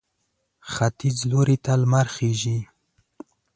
[0.71, 2.59] ختیځ لوري ته لمر خېژي.